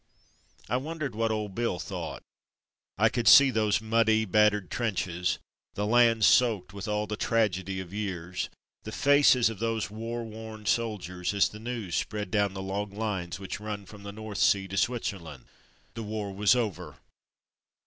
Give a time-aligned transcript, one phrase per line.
[0.67, 2.23] I wondered what Old Bill thought.
[2.97, 5.37] I could see those muddy, bat tered trenches,
[5.75, 8.49] the land soaked with all the tragedy of years,
[8.81, 13.39] the faces of those war worn soldiers, as the news spread down the long lines,
[13.39, 15.45] which run from the North Sea to Switzerland.
[15.93, 16.97] The war was over!